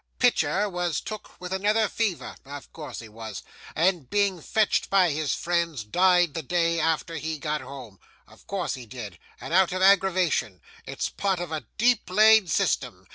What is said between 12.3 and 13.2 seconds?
system.